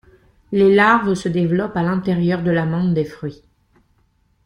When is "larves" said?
0.73-1.13